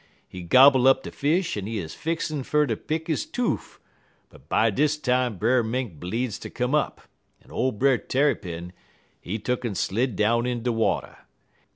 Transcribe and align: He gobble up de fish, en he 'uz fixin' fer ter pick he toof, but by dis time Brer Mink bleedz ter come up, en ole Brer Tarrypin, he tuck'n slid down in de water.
He 0.27 0.41
gobble 0.41 0.87
up 0.87 1.03
de 1.03 1.11
fish, 1.11 1.55
en 1.55 1.67
he 1.67 1.79
'uz 1.79 1.93
fixin' 1.93 2.41
fer 2.41 2.65
ter 2.65 2.75
pick 2.75 3.05
he 3.07 3.15
toof, 3.17 3.79
but 4.31 4.49
by 4.49 4.71
dis 4.71 4.97
time 4.97 5.37
Brer 5.37 5.61
Mink 5.61 5.99
bleedz 5.99 6.39
ter 6.39 6.49
come 6.49 6.73
up, 6.73 7.01
en 7.45 7.51
ole 7.51 7.71
Brer 7.71 7.99
Tarrypin, 7.99 8.73
he 9.19 9.37
tuck'n 9.37 9.75
slid 9.75 10.15
down 10.15 10.47
in 10.47 10.63
de 10.63 10.71
water. 10.71 11.19